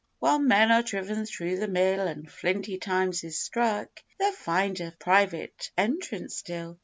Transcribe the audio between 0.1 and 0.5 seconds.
While